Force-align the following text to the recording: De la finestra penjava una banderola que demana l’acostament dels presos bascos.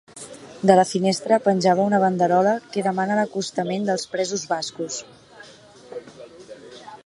De 0.69 0.77
la 0.77 0.85
finestra 0.91 1.37
penjava 1.47 1.85
una 1.89 1.99
banderola 2.05 2.55
que 2.75 2.85
demana 2.89 3.19
l’acostament 3.21 3.87
dels 3.91 4.09
presos 4.15 4.49
bascos. 4.55 5.01